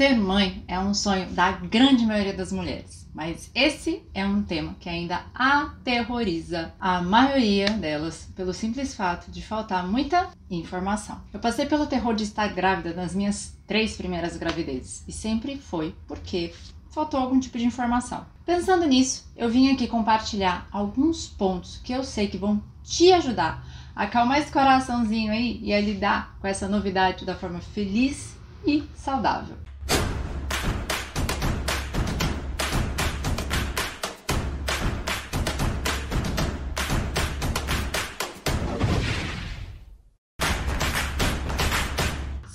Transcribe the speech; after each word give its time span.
Ser 0.00 0.16
mãe 0.16 0.64
é 0.66 0.78
um 0.78 0.94
sonho 0.94 1.26
da 1.32 1.52
grande 1.52 2.06
maioria 2.06 2.32
das 2.32 2.50
mulheres, 2.50 3.06
mas 3.12 3.50
esse 3.54 4.02
é 4.14 4.24
um 4.24 4.42
tema 4.42 4.74
que 4.80 4.88
ainda 4.88 5.26
aterroriza 5.34 6.72
a 6.80 7.02
maioria 7.02 7.68
delas 7.68 8.26
pelo 8.34 8.54
simples 8.54 8.94
fato 8.94 9.30
de 9.30 9.42
faltar 9.42 9.86
muita 9.86 10.30
informação. 10.50 11.20
Eu 11.34 11.38
passei 11.38 11.66
pelo 11.66 11.86
terror 11.86 12.14
de 12.14 12.22
estar 12.22 12.48
grávida 12.48 12.94
nas 12.94 13.14
minhas 13.14 13.54
três 13.66 13.94
primeiras 13.94 14.38
gravidezes 14.38 15.04
e 15.06 15.12
sempre 15.12 15.58
foi 15.58 15.94
porque 16.08 16.54
faltou 16.88 17.20
algum 17.20 17.38
tipo 17.38 17.58
de 17.58 17.66
informação. 17.66 18.24
Pensando 18.46 18.86
nisso, 18.86 19.30
eu 19.36 19.50
vim 19.50 19.70
aqui 19.70 19.86
compartilhar 19.86 20.66
alguns 20.72 21.28
pontos 21.28 21.76
que 21.84 21.92
eu 21.92 22.04
sei 22.04 22.26
que 22.26 22.38
vão 22.38 22.62
te 22.82 23.12
ajudar 23.12 23.62
a 23.94 24.04
acalmar 24.04 24.38
esse 24.38 24.50
coraçãozinho 24.50 25.30
aí 25.30 25.60
e 25.62 25.74
a 25.74 25.80
lidar 25.82 26.38
com 26.40 26.46
essa 26.46 26.66
novidade 26.66 27.26
da 27.26 27.34
forma 27.34 27.60
feliz 27.60 28.34
e 28.66 28.82
saudável. 28.94 29.58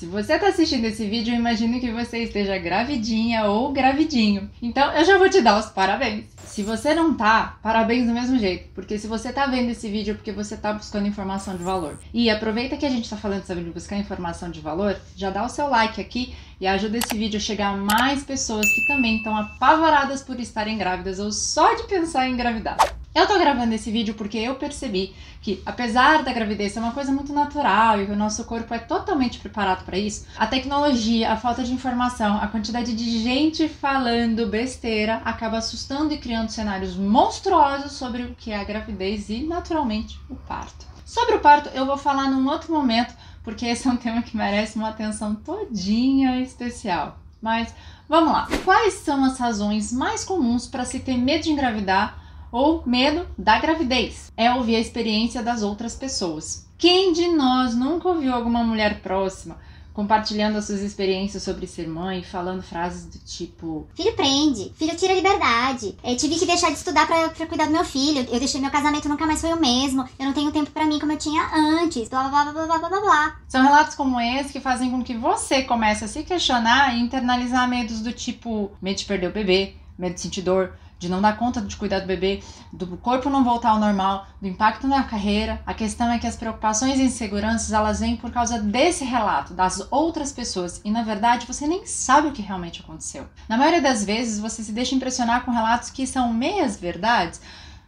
Se 0.06 0.12
você 0.12 0.34
está 0.34 0.50
assistindo 0.50 0.86
esse 0.86 1.04
vídeo, 1.10 1.34
eu 1.34 1.40
imagino 1.40 1.80
que 1.80 1.90
você 1.90 2.20
esteja 2.20 2.60
gravidinha 2.60 3.46
ou 3.46 3.74
gravidinho. 3.74 4.48
Então 4.62 4.92
eu 4.92 5.04
já 5.04 5.18
vou 5.18 5.28
te 5.28 5.42
dar 5.42 5.58
os 5.58 5.66
parabéns. 5.66 6.26
Se 6.46 6.62
você 6.62 6.94
não 6.94 7.16
tá, 7.16 7.58
parabéns 7.64 8.06
do 8.06 8.14
mesmo 8.14 8.38
jeito, 8.38 8.70
porque 8.76 9.00
se 9.00 9.08
você 9.08 9.34
tá 9.34 9.48
vendo 9.48 9.72
esse 9.72 9.90
vídeo 9.90 10.12
é 10.12 10.14
porque 10.14 10.32
você 10.32 10.56
tá 10.56 10.74
buscando 10.74 11.08
informação 11.08 11.58
de 11.58 11.64
valor. 11.64 11.98
E 12.14 12.30
aproveita 12.30 12.78
que 12.78 12.86
a 12.86 12.90
gente 12.90 13.10
tá 13.10 13.18
falando 13.18 13.48
sobre 13.48 13.64
buscar 13.64 13.98
informação 13.98 14.52
de 14.52 14.62
valor, 14.62 14.96
já 15.16 15.32
dá 15.32 15.44
o 15.44 15.50
seu 15.50 15.68
like 15.70 16.00
aqui 16.00 16.36
e 16.62 16.68
ajuda 16.68 17.00
esse 17.00 17.18
vídeo 17.18 17.38
a 17.38 17.42
chegar 17.42 17.70
a 17.70 17.76
mais 17.76 18.24
pessoas 18.24 18.72
que 18.76 18.86
também 18.86 19.18
estão 19.18 19.36
apavoradas 19.36 20.22
por 20.22 20.40
estarem 20.40 20.78
grávidas 20.78 21.18
ou 21.18 21.32
só 21.32 21.74
de 21.74 21.88
pensar 21.88 22.30
em 22.30 22.34
engravidar. 22.34 22.78
Eu 23.16 23.26
tô 23.26 23.40
gravando 23.40 23.74
esse 23.74 23.90
vídeo 23.90 24.14
porque 24.14 24.38
eu 24.38 24.56
percebi 24.56 25.16
que, 25.42 25.64
apesar 25.66 26.22
da 26.22 26.34
gravidez 26.34 26.74
ser 26.74 26.80
uma 26.80 26.92
coisa 26.92 27.14
muito 27.14 27.32
natural 27.32 28.02
e 28.02 28.08
que 28.08 28.12
o 28.12 28.16
nosso 28.16 28.44
corpo 28.44 28.74
é 28.74 28.78
totalmente 28.78 29.40
preparado 29.40 29.86
para 29.86 29.98
isso, 29.98 30.28
a 30.36 30.46
tecnologia, 30.46 31.32
a 31.32 31.38
falta 31.38 31.64
de 31.64 31.72
informação, 31.72 32.36
a 32.36 32.48
quantidade 32.48 32.94
de 32.94 33.24
gente 33.24 33.70
falando 33.70 34.48
besteira 34.48 35.22
acaba 35.24 35.60
assustando 35.60 36.14
e 36.14 36.18
criando 36.18 36.50
cenários 36.50 36.98
monstruosos 36.98 37.94
sobre 37.94 38.24
o 38.24 38.36
que 38.36 38.52
é 38.52 38.60
a 38.60 38.66
gravidez 38.66 39.30
e, 39.30 39.44
naturalmente, 39.44 40.20
o 40.30 40.36
parto. 40.36 40.86
Sobre 41.06 41.36
o 41.36 41.40
parto, 41.40 41.70
eu 41.70 41.86
vou 41.86 41.98
falar 41.98 42.30
num 42.30 42.50
outro 42.50 42.74
momento, 42.74 43.16
porque 43.46 43.66
esse 43.66 43.88
é 43.88 43.92
um 43.92 43.96
tema 43.96 44.24
que 44.24 44.36
merece 44.36 44.76
uma 44.76 44.90
atenção 44.90 45.36
todinha 45.36 46.42
especial. 46.42 47.18
Mas 47.42 47.74
vamos 48.10 48.34
lá. 48.34 48.50
Quais 48.66 48.96
são 48.96 49.24
as 49.24 49.40
razões 49.40 49.94
mais 49.94 50.26
comuns 50.26 50.68
para 50.68 50.84
se 50.84 51.00
ter 51.00 51.18
medo 51.18 51.46
de 51.46 51.52
engravidar? 51.52 52.25
Ou 52.56 52.82
medo 52.86 53.28
da 53.38 53.60
gravidez. 53.60 54.32
É 54.38 54.50
ouvir 54.54 54.78
a 54.78 54.80
experiência 54.80 55.44
das 55.44 55.62
outras 55.62 55.94
pessoas. 55.94 56.66
Quem 56.78 57.12
de 57.12 57.28
nós 57.28 57.76
nunca 57.76 58.08
ouviu 58.08 58.34
alguma 58.34 58.64
mulher 58.64 59.02
próxima 59.02 59.58
compartilhando 59.94 60.58
as 60.58 60.66
suas 60.66 60.82
experiências 60.82 61.42
sobre 61.42 61.66
ser 61.68 61.88
mãe, 61.88 62.22
falando 62.22 62.62
frases 62.62 63.06
do 63.06 63.18
tipo: 63.26 63.88
Filho 63.94 64.14
prende, 64.14 64.72
filho 64.76 64.96
tira 64.96 65.14
liberdade, 65.14 65.98
eu 66.04 66.18
tive 66.18 66.36
que 66.36 66.46
deixar 66.46 66.68
de 66.68 66.78
estudar 66.78 67.08
pra, 67.08 67.30
pra 67.30 67.46
cuidar 67.46 67.66
do 67.66 67.72
meu 67.72 67.86
filho, 67.86 68.26
eu 68.30 68.40
deixei 68.40 68.60
meu 68.60 68.72
casamento 68.72 69.08
nunca 69.08 69.26
mais 69.26 69.40
foi 69.40 69.54
o 69.54 69.60
mesmo, 69.60 70.06
eu 70.20 70.26
não 70.26 70.34
tenho 70.34 70.52
tempo 70.52 70.72
para 70.72 70.86
mim 70.86 71.00
como 71.00 71.14
eu 71.14 71.18
tinha 71.18 71.50
antes, 71.82 72.10
blá 72.10 72.28
blá 72.28 72.52
blá 72.52 72.66
blá 72.66 72.78
blá 72.78 72.90
blá 72.90 73.02
blá. 73.02 73.40
São 73.48 73.64
relatos 73.64 73.96
como 73.96 74.20
esse 74.20 74.52
que 74.52 74.60
fazem 74.60 74.92
com 74.92 75.02
que 75.02 75.14
você 75.14 75.64
comece 75.64 76.04
a 76.04 76.08
se 76.10 76.24
questionar 76.24 76.94
e 76.94 77.02
internalizar 77.02 77.68
medos 77.70 78.02
do 78.02 78.12
tipo: 78.12 78.72
medo 78.82 78.98
de 78.98 79.06
perder 79.06 79.28
o 79.28 79.34
bebê, 79.34 79.76
medo 79.98 80.16
de 80.16 80.22
sentir 80.22 80.42
dor, 80.42 80.74
de 80.98 81.10
não 81.10 81.22
dar 81.22 81.38
conta 81.38 81.62
de 81.62 81.76
cuidar 81.76 82.00
do 82.00 82.08
bebê, 82.08 82.42
do 82.72 82.98
corpo 82.98 83.30
não 83.30 83.44
voltar 83.44 83.70
ao 83.70 83.80
normal, 83.80 84.28
do 84.42 84.48
impacto 84.48 84.88
na 84.88 85.04
carreira. 85.04 85.62
A 85.66 85.74
questão 85.74 86.12
é 86.12 86.18
que 86.18 86.28
as 86.28 86.36
preocupações 86.36 87.00
e 87.00 87.04
inseguranças 87.04 87.72
elas 87.72 88.00
vêm 88.00 88.16
por 88.16 88.32
causa 88.32 88.60
desse 88.60 89.04
relato 89.04 89.54
das 89.54 89.86
outras 89.92 90.32
pessoas 90.32 90.82
e 90.84 90.92
na 90.92 91.04
verdade 91.04 91.46
você 91.46 91.68
nem 91.68 91.86
sabe 91.86 92.30
o 92.30 92.32
que 92.32 92.42
realmente 92.42 92.82
aconteceu. 92.82 93.28
Na 93.48 93.58
maioria 93.58 93.82
das 93.82 94.04
vezes 94.04 94.40
você 94.40 94.64
se 94.64 94.72
deixa 94.72 94.96
impressionar 94.96 95.44
com 95.44 95.52
relatos 95.52 95.90
que 95.90 96.08
são 96.08 96.34
meias 96.34 96.80
verdades, 96.80 97.42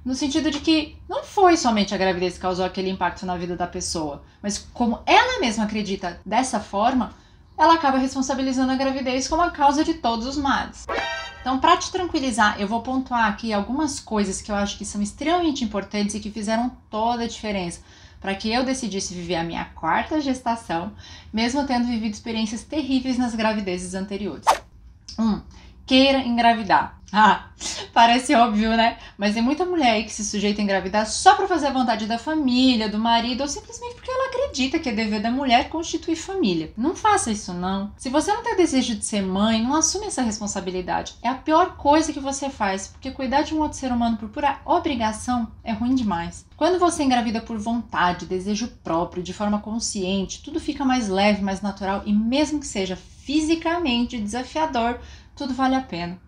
no 0.03 0.15
sentido 0.15 0.49
de 0.49 0.59
que 0.59 0.97
não 1.09 1.23
foi 1.23 1.57
somente 1.57 1.93
a 1.93 1.97
gravidez 1.97 2.35
que 2.35 2.39
causou 2.39 2.63
aquele 2.63 2.89
impacto 2.89 3.25
na 3.25 3.35
vida 3.35 3.57
da 3.57 3.67
pessoa, 3.67 4.23
mas 4.41 4.57
como 4.73 4.99
ela 5.05 5.41
mesma 5.41 5.65
acredita 5.65 6.21
dessa 6.25 6.59
forma, 6.59 7.11
ela 7.57 7.73
acaba 7.73 7.97
responsabilizando 7.97 8.71
a 8.71 8.75
gravidez 8.75 9.27
como 9.27 9.41
a 9.41 9.51
causa 9.51 9.83
de 9.83 9.95
todos 9.95 10.25
os 10.25 10.37
males. 10.37 10.85
Então, 11.47 11.59
para 11.59 11.77
te 11.77 11.89
tranquilizar, 11.89 12.59
eu 12.59 12.67
vou 12.67 12.81
pontuar 12.81 13.23
aqui 13.23 13.53
algumas 13.53 14.01
coisas 14.01 14.41
que 14.41 14.51
eu 14.51 14.55
acho 14.55 14.77
que 14.77 14.83
são 14.83 15.01
extremamente 15.01 15.63
importantes 15.63 16.13
e 16.13 16.19
que 16.19 16.29
fizeram 16.29 16.69
toda 16.89 17.23
a 17.23 17.27
diferença 17.27 17.79
para 18.19 18.35
que 18.35 18.51
eu 18.51 18.65
decidisse 18.65 19.13
viver 19.13 19.35
a 19.35 19.45
minha 19.45 19.63
quarta 19.63 20.19
gestação, 20.19 20.91
mesmo 21.31 21.65
tendo 21.65 21.87
vivido 21.87 22.11
experiências 22.11 22.63
terríveis 22.63 23.17
nas 23.17 23.33
gravidezes 23.33 23.93
anteriores. 23.93 24.45
1. 25.17 25.23
Um, 25.23 25.41
queira 25.87 26.19
engravidar. 26.19 26.97
Ah, 27.13 27.47
parece 27.93 28.35
óbvio, 28.35 28.75
né? 28.75 28.97
Mas 29.17 29.33
tem 29.33 29.41
muita 29.41 29.65
mulher 29.65 29.91
aí 29.91 30.03
que 30.03 30.11
se 30.11 30.25
sujeita 30.25 30.61
a 30.61 30.63
engravidar 30.63 31.07
só 31.07 31.35
para 31.35 31.47
fazer 31.47 31.67
a 31.67 31.71
vontade 31.71 32.05
da 32.05 32.17
família, 32.17 32.89
do 32.89 32.99
marido, 32.99 33.41
ou 33.41 33.47
simplesmente 33.47 33.95
porque 33.95 34.11
ela 34.11 34.27
acredita 34.27 34.77
que 34.77 34.89
é 34.89 34.91
dever 34.91 35.21
da 35.21 35.31
mulher 35.31 35.69
constituir 35.69 36.17
família. 36.17 36.73
Não 36.75 36.95
faça 36.95 37.31
isso, 37.31 37.53
não. 37.53 37.93
Se 37.97 38.09
você 38.09 38.33
não 38.33 38.43
tem 38.43 38.57
desejo 38.57 38.93
de 38.93 39.05
ser 39.05 39.21
mãe, 39.21 39.63
não 39.63 39.73
assume 39.73 40.07
essa 40.07 40.21
responsabilidade. 40.21 41.15
É 41.23 41.29
a 41.29 41.35
pior 41.35 41.77
coisa 41.77 42.11
que 42.11 42.19
você 42.19 42.49
faz, 42.49 42.87
porque 42.87 43.09
cuidar 43.09 43.43
de 43.43 43.55
um 43.55 43.61
outro 43.61 43.77
ser 43.77 43.91
humano 43.91 44.17
por 44.17 44.27
pura 44.27 44.59
obrigação 44.65 45.47
é 45.63 45.71
ruim 45.71 45.95
demais. 45.95 46.45
Quando 46.57 46.77
você 46.77 47.03
engravida 47.03 47.39
por 47.39 47.57
vontade, 47.57 48.25
desejo 48.25 48.67
próprio, 48.83 49.23
de 49.23 49.33
forma 49.33 49.59
consciente, 49.59 50.43
tudo 50.43 50.59
fica 50.59 50.83
mais 50.83 51.07
leve, 51.07 51.41
mais 51.41 51.61
natural 51.61 52.03
e 52.05 52.11
mesmo 52.11 52.59
que 52.59 52.67
seja 52.67 52.97
fisicamente 52.97 54.17
desafiador, 54.17 54.99
tudo 55.37 55.53
vale 55.53 55.75
a 55.75 55.81
pena. 55.81 56.19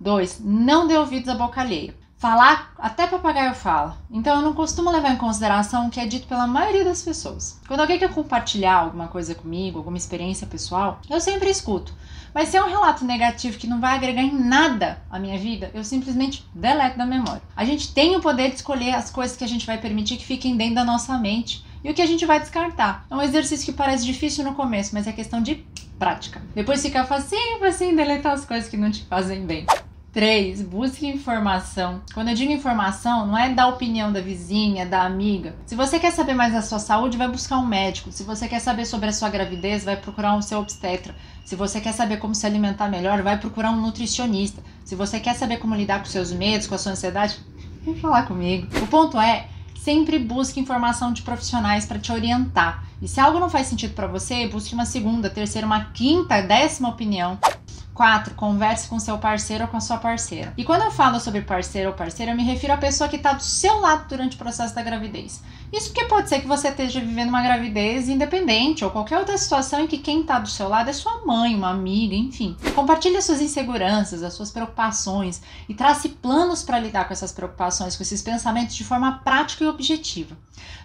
2. 0.00 0.40
Não 0.40 0.86
dê 0.86 0.96
ouvidos 0.96 1.28
à 1.28 1.34
boca 1.34 1.60
alheia. 1.60 1.94
Falar, 2.16 2.72
até 2.78 3.06
papagaio 3.06 3.54
fala. 3.54 3.98
Então 4.10 4.36
eu 4.36 4.42
não 4.42 4.54
costumo 4.54 4.90
levar 4.90 5.12
em 5.12 5.18
consideração 5.18 5.86
o 5.86 5.90
que 5.90 6.00
é 6.00 6.06
dito 6.06 6.26
pela 6.26 6.46
maioria 6.46 6.84
das 6.84 7.02
pessoas. 7.02 7.60
Quando 7.68 7.80
alguém 7.80 7.98
quer 7.98 8.12
compartilhar 8.12 8.74
alguma 8.74 9.08
coisa 9.08 9.34
comigo, 9.34 9.78
alguma 9.78 9.98
experiência 9.98 10.46
pessoal, 10.46 11.00
eu 11.10 11.20
sempre 11.20 11.50
escuto. 11.50 11.92
Mas 12.32 12.48
se 12.48 12.56
é 12.56 12.62
um 12.62 12.68
relato 12.68 13.04
negativo 13.04 13.58
que 13.58 13.66
não 13.66 13.80
vai 13.80 13.96
agregar 13.96 14.22
em 14.22 14.32
nada 14.32 15.02
à 15.10 15.18
minha 15.18 15.38
vida, 15.38 15.70
eu 15.74 15.84
simplesmente 15.84 16.46
deleto 16.54 16.96
da 16.96 17.04
memória. 17.04 17.42
A 17.54 17.64
gente 17.64 17.92
tem 17.92 18.16
o 18.16 18.20
poder 18.20 18.50
de 18.50 18.56
escolher 18.56 18.94
as 18.94 19.10
coisas 19.10 19.36
que 19.36 19.44
a 19.44 19.48
gente 19.48 19.66
vai 19.66 19.78
permitir 19.78 20.16
que 20.16 20.24
fiquem 20.24 20.56
dentro 20.56 20.76
da 20.76 20.84
nossa 20.84 21.18
mente 21.18 21.64
e 21.84 21.90
o 21.90 21.94
que 21.94 22.02
a 22.02 22.06
gente 22.06 22.24
vai 22.24 22.40
descartar. 22.40 23.06
É 23.10 23.14
um 23.14 23.22
exercício 23.22 23.66
que 23.66 23.72
parece 23.72 24.04
difícil 24.04 24.44
no 24.44 24.54
começo, 24.54 24.94
mas 24.94 25.06
é 25.06 25.12
questão 25.12 25.42
de 25.42 25.66
prática. 25.98 26.42
Depois 26.54 26.82
fica 26.82 27.04
facinho, 27.04 27.58
facinho 27.58 27.96
deletar 27.96 28.32
as 28.32 28.44
coisas 28.44 28.68
que 28.68 28.76
não 28.76 28.90
te 28.90 29.04
fazem 29.04 29.44
bem. 29.44 29.66
3. 30.16 30.62
Busque 30.62 31.06
informação. 31.06 32.00
Quando 32.14 32.28
eu 32.28 32.34
digo 32.34 32.50
informação, 32.50 33.26
não 33.26 33.36
é 33.36 33.52
da 33.52 33.68
opinião 33.68 34.10
da 34.10 34.18
vizinha, 34.18 34.86
da 34.86 35.02
amiga. 35.02 35.54
Se 35.66 35.74
você 35.74 35.98
quer 35.98 36.10
saber 36.10 36.32
mais 36.32 36.54
da 36.54 36.62
sua 36.62 36.78
saúde, 36.78 37.18
vai 37.18 37.28
buscar 37.28 37.58
um 37.58 37.66
médico. 37.66 38.10
Se 38.10 38.22
você 38.22 38.48
quer 38.48 38.60
saber 38.60 38.86
sobre 38.86 39.10
a 39.10 39.12
sua 39.12 39.28
gravidez, 39.28 39.84
vai 39.84 39.94
procurar 39.94 40.34
um 40.34 40.40
seu 40.40 40.58
obstetra. 40.58 41.14
Se 41.44 41.54
você 41.54 41.82
quer 41.82 41.92
saber 41.92 42.16
como 42.16 42.34
se 42.34 42.46
alimentar 42.46 42.88
melhor, 42.88 43.20
vai 43.20 43.38
procurar 43.38 43.70
um 43.70 43.80
nutricionista. 43.80 44.62
Se 44.86 44.94
você 44.94 45.20
quer 45.20 45.34
saber 45.34 45.58
como 45.58 45.74
lidar 45.74 45.98
com 45.98 46.06
seus 46.06 46.32
medos, 46.32 46.66
com 46.66 46.74
a 46.74 46.78
sua 46.78 46.92
ansiedade, 46.92 47.38
vem 47.82 47.94
falar 47.96 48.26
comigo. 48.26 48.68
O 48.82 48.86
ponto 48.86 49.20
é 49.20 49.48
sempre 49.78 50.18
busque 50.18 50.60
informação 50.60 51.12
de 51.12 51.22
profissionais 51.22 51.86
para 51.86 51.98
te 51.98 52.12
orientar. 52.12 52.84
E 53.00 53.06
se 53.06 53.20
algo 53.20 53.38
não 53.38 53.50
faz 53.50 53.66
sentido 53.66 53.94
para 53.94 54.06
você, 54.06 54.46
busque 54.48 54.74
uma 54.74 54.86
segunda, 54.86 55.28
terceira, 55.30 55.66
uma 55.66 55.84
quinta, 55.86 56.40
décima 56.40 56.88
opinião. 56.88 57.38
4. 57.96 58.34
Converse 58.34 58.88
com 58.88 59.00
seu 59.00 59.16
parceiro 59.16 59.64
ou 59.64 59.70
com 59.70 59.78
a 59.78 59.80
sua 59.80 59.96
parceira. 59.96 60.52
E 60.56 60.64
quando 60.64 60.82
eu 60.82 60.90
falo 60.90 61.18
sobre 61.18 61.40
parceiro 61.40 61.88
ou 61.88 61.96
parceira, 61.96 62.32
eu 62.32 62.36
me 62.36 62.44
refiro 62.44 62.74
à 62.74 62.76
pessoa 62.76 63.08
que 63.08 63.16
está 63.16 63.32
do 63.32 63.42
seu 63.42 63.80
lado 63.80 64.06
durante 64.06 64.36
o 64.36 64.38
processo 64.38 64.74
da 64.74 64.82
gravidez. 64.82 65.42
Isso 65.72 65.88
porque 65.88 66.04
pode 66.04 66.28
ser 66.28 66.40
que 66.40 66.46
você 66.46 66.68
esteja 66.68 67.00
vivendo 67.00 67.30
uma 67.30 67.42
gravidez 67.42 68.08
independente 68.08 68.84
ou 68.84 68.90
qualquer 68.90 69.18
outra 69.18 69.36
situação 69.36 69.80
em 69.80 69.86
que 69.86 69.98
quem 69.98 70.20
está 70.20 70.38
do 70.38 70.48
seu 70.48 70.68
lado 70.68 70.90
é 70.90 70.92
sua 70.92 71.24
mãe, 71.24 71.54
uma 71.54 71.70
amiga, 71.70 72.14
enfim. 72.14 72.56
Compartilhe 72.74 73.16
as 73.16 73.24
suas 73.24 73.40
inseguranças, 73.40 74.22
as 74.22 74.34
suas 74.34 74.50
preocupações 74.52 75.42
e 75.68 75.74
trace 75.74 76.10
planos 76.10 76.62
para 76.62 76.78
lidar 76.78 77.06
com 77.06 77.12
essas 77.12 77.32
preocupações, 77.32 77.96
com 77.96 78.02
esses 78.02 78.22
pensamentos 78.22 78.76
de 78.76 78.84
forma 78.84 79.20
prática 79.24 79.64
e 79.64 79.66
objetiva. 79.66 80.36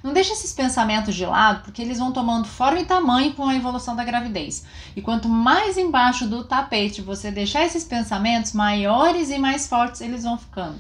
Não 0.04 0.14
deixe 0.14 0.34
esses 0.34 0.52
pensamentos 0.52 1.14
de 1.14 1.26
lado, 1.26 1.64
porque 1.64 1.82
eles 1.82 2.00
vão 2.00 2.12
tomando 2.12 2.48
forma 2.48 2.80
e 2.80 2.86
tamanho 2.86 3.34
com 3.34 3.48
a 3.48 3.56
evolução 3.56 3.96
da 3.96 4.04
gravidez. 4.04 4.66
E 4.96 5.02
quanto 5.02 5.30
mais 5.30 5.78
embaixo 5.78 6.28
do 6.28 6.44
tapete 6.44 7.01
você 7.04 7.32
deixar 7.32 7.64
esses 7.66 7.84
pensamentos, 7.84 8.54
maiores 8.54 9.30
e 9.30 9.38
mais 9.38 9.68
fortes 9.68 10.02
eles 10.02 10.24
vão 10.24 10.38
ficando. 10.38 10.80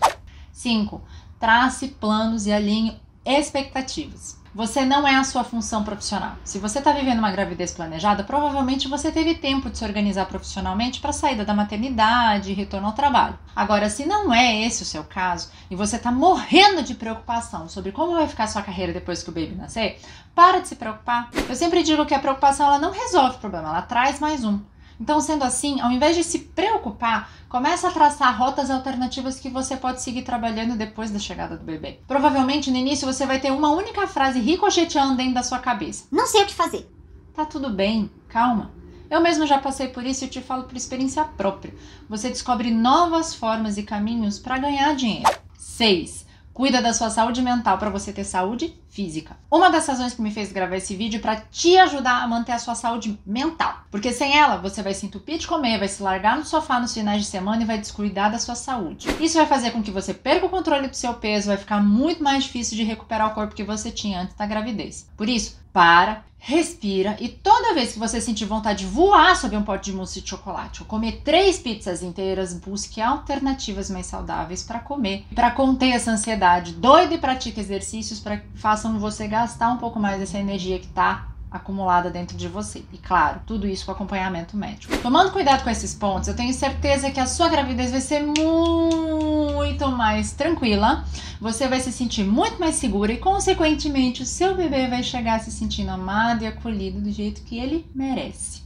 5. 0.51 1.01
Trace 1.39 1.87
planos 1.87 2.45
e 2.45 2.51
alinhe 2.51 2.99
expectativas. 3.25 4.41
você 4.53 4.83
não 4.83 5.07
é 5.07 5.15
a 5.15 5.23
sua 5.23 5.43
função 5.43 5.83
profissional. 5.83 6.35
Se 6.43 6.59
você 6.59 6.79
está 6.79 6.91
vivendo 6.91 7.19
uma 7.19 7.31
gravidez 7.31 7.71
planejada, 7.71 8.23
provavelmente 8.23 8.87
você 8.87 9.11
teve 9.11 9.35
tempo 9.35 9.69
de 9.69 9.77
se 9.77 9.85
organizar 9.85 10.25
profissionalmente 10.25 10.99
para 10.99 11.11
a 11.11 11.13
saída 11.13 11.45
da 11.45 11.53
maternidade 11.53 12.51
e 12.51 12.53
retorno 12.53 12.87
ao 12.87 12.93
trabalho. 12.93 13.39
Agora, 13.55 13.89
se 13.89 14.05
não 14.05 14.33
é 14.33 14.61
esse 14.65 14.83
o 14.83 14.85
seu 14.85 15.03
caso 15.05 15.49
e 15.69 15.75
você 15.75 15.95
está 15.95 16.11
morrendo 16.11 16.83
de 16.83 16.95
preocupação 16.95 17.69
sobre 17.69 17.91
como 17.91 18.13
vai 18.13 18.27
ficar 18.27 18.47
sua 18.47 18.61
carreira 18.61 18.91
depois 18.91 19.23
que 19.23 19.29
o 19.29 19.33
baby 19.33 19.55
nascer, 19.55 19.99
para 20.35 20.59
de 20.59 20.67
se 20.67 20.75
preocupar. 20.75 21.29
Eu 21.47 21.55
sempre 21.55 21.81
digo 21.81 22.05
que 22.05 22.13
a 22.13 22.19
preocupação 22.19 22.67
ela 22.67 22.79
não 22.79 22.91
resolve 22.91 23.37
o 23.37 23.39
problema, 23.39 23.69
ela 23.69 23.81
traz 23.81 24.19
mais 24.19 24.43
um. 24.43 24.59
Então, 25.01 25.19
sendo 25.19 25.43
assim, 25.43 25.81
ao 25.81 25.91
invés 25.91 26.15
de 26.15 26.23
se 26.23 26.37
preocupar, 26.37 27.27
começa 27.49 27.87
a 27.87 27.91
traçar 27.91 28.37
rotas 28.37 28.69
alternativas 28.69 29.39
que 29.39 29.49
você 29.49 29.75
pode 29.75 29.99
seguir 29.99 30.21
trabalhando 30.21 30.77
depois 30.77 31.09
da 31.09 31.17
chegada 31.17 31.57
do 31.57 31.63
bebê. 31.63 31.99
Provavelmente 32.07 32.69
no 32.69 32.77
início 32.77 33.11
você 33.11 33.25
vai 33.25 33.39
ter 33.39 33.51
uma 33.51 33.71
única 33.71 34.05
frase 34.05 34.39
ricocheteando 34.39 35.15
dentro 35.15 35.33
da 35.33 35.41
sua 35.41 35.57
cabeça. 35.57 36.05
Não 36.11 36.27
sei 36.27 36.43
o 36.43 36.45
que 36.45 36.53
fazer. 36.53 36.87
Tá 37.33 37.43
tudo 37.43 37.71
bem, 37.71 38.11
calma. 38.29 38.69
Eu 39.09 39.19
mesmo 39.19 39.47
já 39.47 39.57
passei 39.57 39.87
por 39.87 40.05
isso 40.05 40.23
e 40.23 40.27
te 40.27 40.39
falo 40.39 40.65
por 40.65 40.77
experiência 40.77 41.23
própria. 41.23 41.73
Você 42.07 42.29
descobre 42.29 42.69
novas 42.69 43.33
formas 43.33 43.79
e 43.79 43.83
caminhos 43.83 44.37
para 44.37 44.59
ganhar 44.59 44.95
dinheiro. 44.95 45.31
6. 45.57 46.27
Cuida 46.53 46.81
da 46.81 46.93
sua 46.93 47.09
saúde 47.09 47.41
mental 47.41 47.77
para 47.77 47.89
você 47.89 48.11
ter 48.11 48.23
saúde 48.23 48.75
física. 48.89 49.37
Uma 49.49 49.69
das 49.69 49.87
razões 49.87 50.13
que 50.13 50.21
me 50.21 50.31
fez 50.31 50.51
gravar 50.51 50.75
esse 50.75 50.95
vídeo 50.95 51.17
é 51.17 51.21
para 51.21 51.37
te 51.37 51.77
ajudar 51.77 52.21
a 52.21 52.27
manter 52.27 52.51
a 52.51 52.59
sua 52.59 52.75
saúde 52.75 53.17
mental. 53.25 53.85
Porque 53.89 54.11
sem 54.11 54.37
ela, 54.37 54.57
você 54.57 54.83
vai 54.83 54.93
se 54.93 55.05
entupir 55.05 55.37
de 55.37 55.47
comer, 55.47 55.79
vai 55.79 55.87
se 55.87 56.03
largar 56.03 56.37
no 56.37 56.45
sofá 56.45 56.79
nos 56.79 56.93
finais 56.93 57.21
de 57.21 57.27
semana 57.27 57.63
e 57.63 57.65
vai 57.65 57.77
descuidar 57.77 58.31
da 58.31 58.39
sua 58.39 58.55
saúde. 58.55 59.07
Isso 59.19 59.37
vai 59.37 59.45
fazer 59.45 59.71
com 59.71 59.81
que 59.81 59.91
você 59.91 60.13
perca 60.13 60.45
o 60.45 60.49
controle 60.49 60.87
do 60.87 60.95
seu 60.95 61.13
peso, 61.13 61.47
vai 61.47 61.57
ficar 61.57 61.81
muito 61.81 62.23
mais 62.23 62.43
difícil 62.43 62.75
de 62.75 62.83
recuperar 62.83 63.31
o 63.31 63.33
corpo 63.33 63.55
que 63.55 63.63
você 63.63 63.89
tinha 63.89 64.21
antes 64.21 64.35
da 64.35 64.45
gravidez. 64.45 65.09
Por 65.15 65.29
isso, 65.29 65.57
para, 65.71 66.25
respira 66.43 67.15
e 67.19 67.29
toda 67.29 67.75
vez 67.75 67.93
que 67.93 67.99
você 67.99 68.19
sentir 68.19 68.45
vontade 68.45 68.79
de 68.79 68.91
voar 68.91 69.35
sobre 69.35 69.55
um 69.55 69.61
pote 69.61 69.91
de 69.91 69.95
mousse 69.95 70.21
de 70.21 70.29
chocolate 70.29 70.81
ou 70.81 70.87
comer 70.87 71.21
três 71.23 71.59
pizzas 71.59 72.01
inteiras, 72.01 72.51
busque 72.51 72.99
alternativas 72.99 73.91
mais 73.91 74.07
saudáveis 74.07 74.63
para 74.63 74.79
comer, 74.79 75.23
para 75.35 75.51
conter 75.51 75.91
essa 75.91 76.09
ansiedade. 76.09 76.73
Doido 76.73 77.13
e 77.13 77.19
pratique 77.19 77.59
exercícios 77.59 78.19
para 78.19 78.37
que 78.37 78.47
façam 78.55 78.97
você 78.97 79.27
gastar 79.27 79.69
um 79.69 79.77
pouco 79.77 79.99
mais 79.99 80.19
dessa 80.19 80.39
energia 80.39 80.79
que 80.79 80.87
está 80.87 81.27
acumulada 81.51 82.09
dentro 82.09 82.37
de 82.37 82.47
você. 82.47 82.83
E 82.93 82.97
claro, 82.97 83.41
tudo 83.45 83.67
isso 83.67 83.85
com 83.85 83.91
acompanhamento 83.91 84.55
médico. 84.55 84.97
Tomando 84.99 85.31
cuidado 85.31 85.63
com 85.63 85.69
esses 85.69 85.93
pontos, 85.93 86.29
eu 86.29 86.35
tenho 86.35 86.53
certeza 86.53 87.11
que 87.11 87.19
a 87.19 87.25
sua 87.25 87.49
gravidez 87.49 87.91
vai 87.91 87.99
ser 87.99 88.23
muito 88.23 89.89
mais 89.89 90.31
tranquila, 90.31 91.03
você 91.41 91.67
vai 91.67 91.81
se 91.81 91.91
sentir 91.91 92.23
muito 92.23 92.59
mais 92.59 92.75
segura 92.75 93.11
e, 93.11 93.17
consequentemente, 93.17 94.23
o 94.23 94.25
seu 94.25 94.55
bebê 94.55 94.87
vai 94.87 95.03
chegar 95.03 95.39
se 95.41 95.51
sentindo 95.51 95.91
amado 95.91 96.43
e 96.43 96.47
acolhido 96.47 97.01
do 97.01 97.11
jeito 97.11 97.43
que 97.43 97.59
ele 97.59 97.85
merece. 97.93 98.61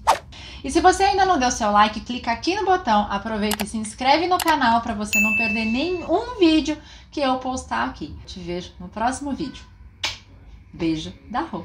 E 0.64 0.72
se 0.72 0.81
você 0.81 1.04
ainda 1.04 1.26
não 1.26 1.38
deu 1.38 1.52
seu 1.52 1.72
like, 1.72 2.00
clica 2.02 2.31
aqui 2.31 2.56
no 2.56 2.66
botão, 2.66 3.08
aproveita 3.10 3.64
e 3.64 3.68
se 3.68 3.78
inscreve 3.78 4.28
no 4.28 4.38
canal 4.38 4.81
para 4.81 4.96
você 4.96 5.20
não 5.20 5.36
perder 5.38 5.66
nenhum 5.66 6.40
vídeo 6.40 6.78
que 7.12 7.22
eu 7.22 7.38
postar 7.38 7.86
aqui. 7.86 8.16
Te 8.26 8.40
vejo 8.40 8.72
no 8.80 8.88
próximo 8.88 9.31
vídeo. 9.31 9.64
Beijo 10.74 11.14
da 11.30 11.42
Rô. 11.42 11.64